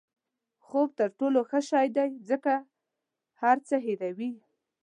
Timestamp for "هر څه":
3.41-3.75